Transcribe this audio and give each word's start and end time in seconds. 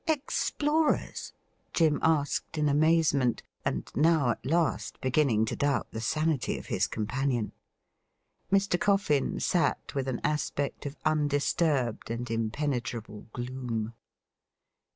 'Explorers.?' 0.25 1.31
Jim 1.75 1.99
asked 2.01 2.57
in 2.57 2.67
amazement, 2.67 3.43
and 3.63 3.91
now 3.93 4.31
at 4.31 4.43
last 4.43 4.99
beginning 4.99 5.45
to 5.45 5.55
doubt 5.55 5.91
the 5.91 6.01
sanity 6.01 6.57
of 6.57 6.65
his 6.65 6.87
companion. 6.87 7.51
Mr. 8.51 8.79
Coffin 8.81 9.39
sat 9.39 9.93
with 9.93 10.07
an 10.07 10.19
aspect 10.23 10.87
of 10.87 10.95
undisturbed 11.05 12.09
and 12.09 12.31
impenetrable 12.31 13.27
gloom. 13.31 13.93